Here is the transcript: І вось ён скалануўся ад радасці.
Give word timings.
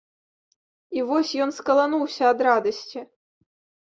І 0.99 1.03
вось 1.09 1.33
ён 1.45 1.53
скалануўся 1.57 2.23
ад 2.31 2.41
радасці. 2.47 2.99